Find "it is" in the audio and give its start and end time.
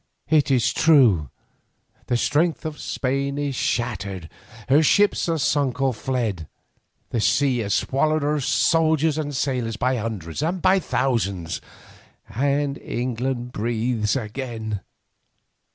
0.31-0.73